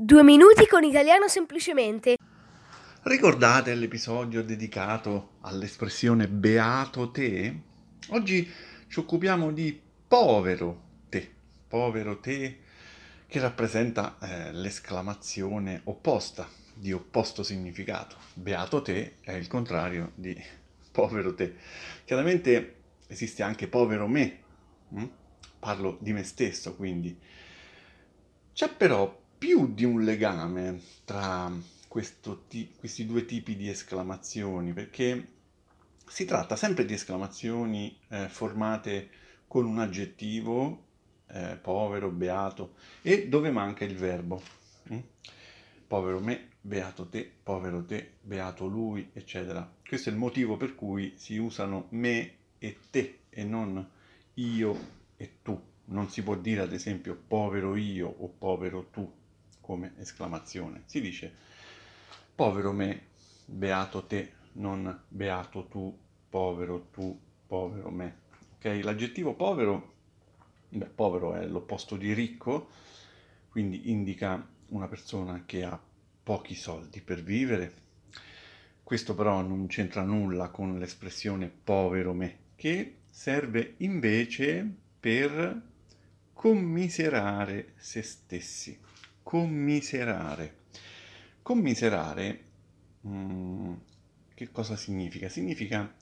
[0.00, 2.14] Due minuti con italiano semplicemente.
[3.02, 7.62] Ricordate l'episodio dedicato all'espressione beato te?
[8.10, 8.48] Oggi
[8.86, 9.76] ci occupiamo di
[10.06, 11.28] povero te,
[11.66, 12.60] povero te
[13.26, 18.14] che rappresenta eh, l'esclamazione opposta, di opposto significato.
[18.34, 20.40] Beato te è il contrario di
[20.92, 21.56] povero te.
[22.04, 22.76] Chiaramente
[23.08, 24.38] esiste anche povero me,
[24.90, 25.04] hm?
[25.58, 27.18] parlo di me stesso quindi.
[28.52, 31.50] C'è però più di un legame tra
[32.48, 35.26] ti- questi due tipi di esclamazioni, perché
[36.06, 39.10] si tratta sempre di esclamazioni eh, formate
[39.46, 40.86] con un aggettivo,
[41.28, 44.42] eh, povero, beato, e dove manca il verbo.
[44.92, 44.98] Mm?
[45.86, 49.70] Povero me, beato te, povero te, beato lui, eccetera.
[49.86, 53.88] Questo è il motivo per cui si usano me e te e non
[54.34, 54.78] io
[55.16, 55.58] e tu.
[55.86, 59.10] Non si può dire ad esempio povero io o povero tu
[59.68, 60.84] come esclamazione.
[60.86, 61.30] Si dice
[62.34, 63.08] povero me,
[63.44, 65.94] beato te, non beato tu,
[66.30, 68.16] povero tu, povero me.
[68.56, 68.80] Ok?
[68.82, 69.92] L'aggettivo povero,
[70.70, 72.70] beh, povero è l'opposto di ricco,
[73.50, 75.78] quindi indica una persona che ha
[76.22, 77.74] pochi soldi per vivere.
[78.82, 84.66] Questo però non c'entra nulla con l'espressione povero me, che serve invece
[84.98, 85.60] per
[86.32, 88.86] commiserare se stessi
[89.28, 90.54] commiserare.
[91.42, 92.44] Commiserare,
[93.06, 93.74] mm,
[94.32, 95.28] che cosa significa?
[95.28, 95.94] Significa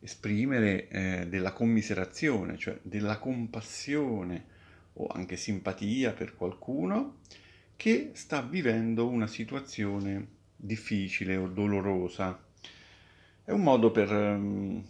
[0.00, 4.46] esprimere eh, della commiserazione, cioè della compassione
[4.94, 7.18] o anche simpatia per qualcuno
[7.76, 12.42] che sta vivendo una situazione difficile o dolorosa.
[13.44, 14.82] È un modo, per, um,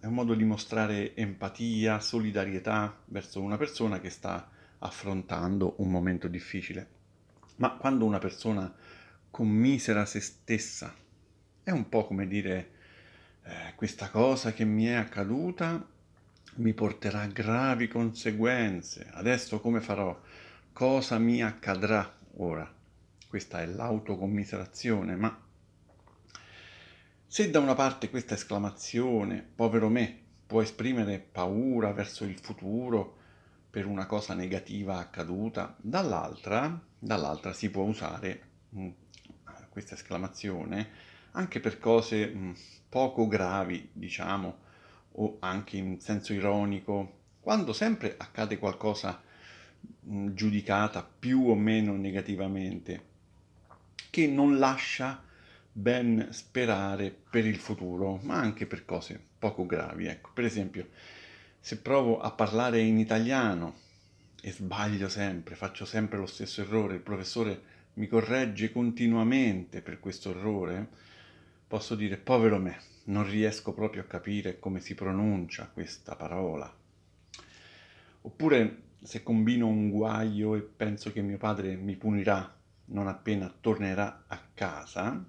[0.00, 6.28] è un modo di mostrare empatia, solidarietà verso una persona che sta affrontando un momento
[6.28, 6.95] difficile.
[7.56, 8.72] Ma quando una persona
[9.30, 10.94] commisera se stessa,
[11.62, 12.70] è un po' come dire
[13.42, 15.94] eh, questa cosa che mi è accaduta
[16.56, 19.08] mi porterà gravi conseguenze.
[19.12, 20.18] Adesso come farò?
[20.72, 22.72] Cosa mi accadrà ora?
[23.28, 25.44] Questa è l'autocommiserazione, ma
[27.26, 33.16] se da una parte questa esclamazione, povero me, può esprimere paura verso il futuro,
[33.76, 38.90] per una cosa negativa accaduta, dall'altra, dall'altra si può usare mh, mm,
[39.68, 40.88] questa esclamazione
[41.32, 42.52] anche per cose mh, mm,
[42.88, 44.56] poco gravi, diciamo,
[45.12, 49.20] o anche in senso ironico, quando sempre accade qualcosa
[50.00, 53.02] mh, mm, giudicata più o meno negativamente,
[54.08, 55.22] che non lascia
[55.70, 60.06] ben sperare per il futuro, ma anche per cose poco gravi.
[60.06, 60.88] Ecco, per esempio,
[61.66, 63.74] se provo a parlare in italiano
[64.40, 67.60] e sbaglio sempre, faccio sempre lo stesso errore, il professore
[67.94, 70.88] mi corregge continuamente per questo errore,
[71.66, 76.72] posso dire povero me, non riesco proprio a capire come si pronuncia questa parola.
[78.20, 84.26] Oppure se combino un guaio e penso che mio padre mi punirà non appena tornerà
[84.28, 85.20] a casa,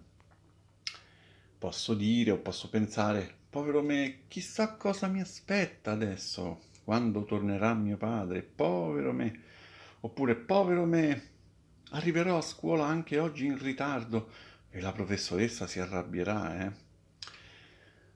[1.58, 7.97] posso dire o posso pensare Povero me, chissà cosa mi aspetta adesso, quando tornerà mio
[7.97, 9.41] padre, povero me.
[10.01, 11.29] Oppure, povero me,
[11.90, 14.29] arriverò a scuola anche oggi in ritardo
[14.69, 16.72] e la professoressa si arrabbierà, eh.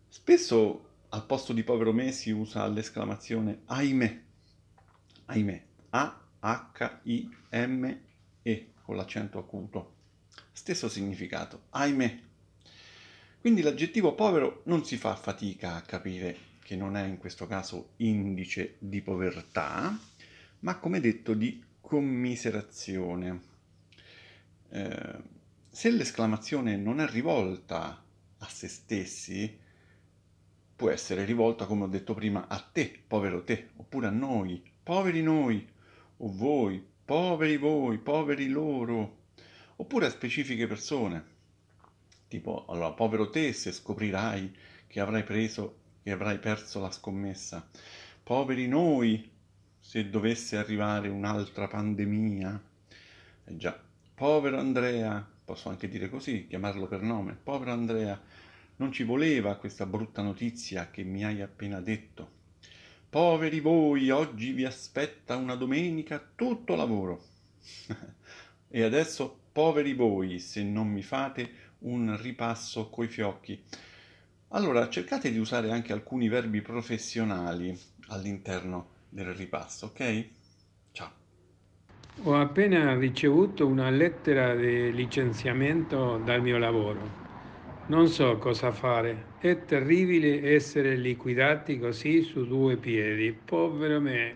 [0.07, 4.21] Spesso al posto di povero me si usa l'esclamazione ahimè,
[5.25, 6.51] ahimè, A-H-I-M-E
[8.83, 9.93] con l'accento acuto.
[10.51, 12.29] Stesso significato, ahimè.
[13.41, 17.93] Quindi l'aggettivo povero non si fa fatica a capire che non è in questo caso
[17.97, 19.99] indice di povertà,
[20.59, 23.41] ma come detto di commiserazione.
[24.69, 25.17] Eh,
[25.67, 28.03] se l'esclamazione non è rivolta
[28.37, 29.57] a se stessi,
[30.75, 35.23] può essere rivolta, come ho detto prima, a te, povero te, oppure a noi, poveri
[35.23, 35.67] noi,
[36.17, 39.23] o voi, poveri voi, poveri loro,
[39.77, 41.39] oppure a specifiche persone
[42.31, 44.55] tipo, allora, povero te se scoprirai
[44.87, 47.69] che avrai preso, che avrai perso la scommessa.
[48.23, 49.29] Poveri noi
[49.77, 52.63] se dovesse arrivare un'altra pandemia.
[53.43, 53.77] Eh già,
[54.15, 58.17] povero Andrea, posso anche dire così, chiamarlo per nome, povero Andrea,
[58.77, 62.39] non ci voleva questa brutta notizia che mi hai appena detto.
[63.09, 67.25] Poveri voi, oggi vi aspetta una domenica tutto lavoro.
[68.69, 73.61] e adesso poveri voi se non mi fate un ripasso coi fiocchi.
[74.49, 80.25] Allora, cercate di usare anche alcuni verbi professionali all'interno del ripasso, ok?
[80.91, 81.11] Ciao.
[82.23, 87.19] Ho appena ricevuto una lettera di licenziamento dal mio lavoro.
[87.87, 89.29] Non so cosa fare.
[89.39, 93.33] È terribile essere liquidati così su due piedi.
[93.33, 94.35] Povero me.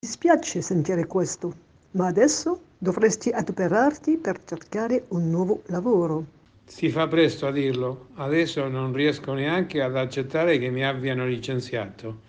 [0.00, 1.52] Mi spiace sentire questo,
[1.92, 6.35] ma adesso dovresti adoperarti per cercare un nuovo lavoro.
[6.66, 8.08] Si fa presto a dirlo.
[8.16, 12.20] Adesso non riesco neanche ad accettare che mi abbiano licenziato.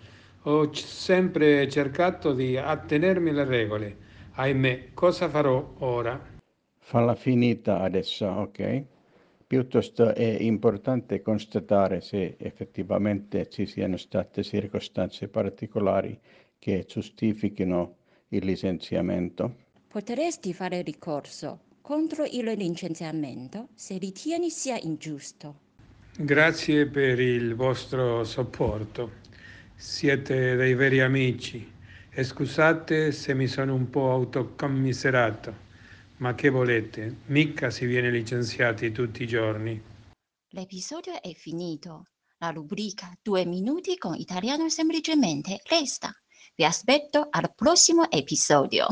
[0.42, 3.96] Ho c- sempre cercato di attenermi alle regole.
[4.32, 6.18] Ahimè, cosa farò ora?
[6.78, 8.84] Falla finita adesso, ok?
[9.46, 16.18] Piuttosto è importante constatare se effettivamente ci siano state circostanze particolari
[16.58, 17.96] che giustifichino
[18.28, 19.54] il licenziamento.
[19.88, 25.60] Potresti fare ricorso contro il licenziamento se ritieni sia ingiusto.
[26.18, 29.12] Grazie per il vostro supporto.
[29.74, 31.66] Siete dei veri amici.
[32.10, 35.54] E scusate se mi sono un po' autocommiserato.
[36.18, 37.20] Ma che volete?
[37.28, 39.82] Mica si viene licenziati tutti i giorni.
[40.50, 42.08] L'episodio è finito.
[42.36, 46.12] La rubrica Due minuti con italiano semplicemente resta.
[46.54, 48.88] Vi aspetto al prossimo episodio.